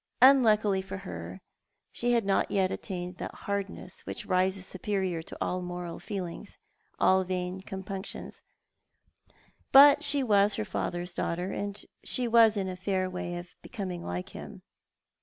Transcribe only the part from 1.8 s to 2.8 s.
she had not yet